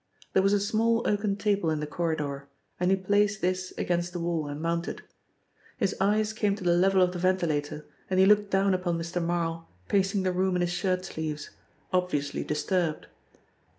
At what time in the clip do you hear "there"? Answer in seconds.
0.33-0.41